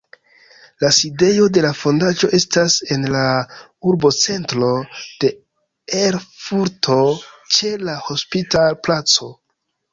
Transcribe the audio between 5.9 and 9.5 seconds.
Erfurto ĉe la Hospital-placo.